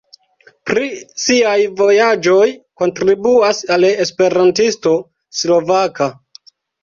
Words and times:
Pri 0.69 0.85
siaj 1.23 1.57
vojaĝoj 1.81 2.47
kontribuas 2.81 3.61
al 3.75 3.85
Esperantisto 3.91 4.95
Slovaka. 5.43 6.09